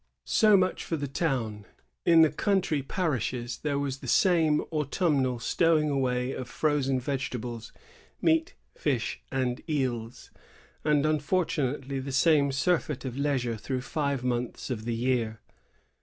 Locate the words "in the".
2.07-2.31